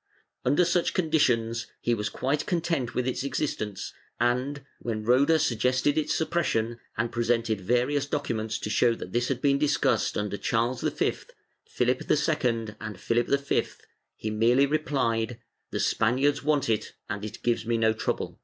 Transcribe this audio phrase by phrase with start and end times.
[0.00, 0.02] "^
[0.46, 6.14] Under such conditions, he was quite content with its existence and, when Roda suggested its
[6.14, 10.88] suppression and presented various documents to show that this had been discussed under Charles V,
[11.68, 13.66] Phihp II and Philip V,
[14.16, 15.38] he merely replied"
[15.70, 18.40] The Spaniards want it and it gives me no trouble."